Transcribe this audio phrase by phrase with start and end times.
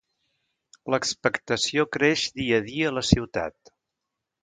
[0.93, 3.75] L'expectació creix dia a dia a la ciutat.